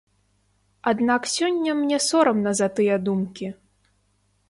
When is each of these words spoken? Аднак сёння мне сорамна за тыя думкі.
Аднак 0.91 1.21
сёння 1.35 1.77
мне 1.83 2.01
сорамна 2.09 2.57
за 2.63 2.73
тыя 2.81 3.01
думкі. 3.07 3.55